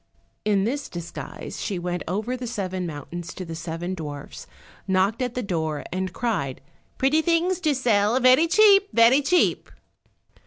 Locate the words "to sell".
7.59-8.19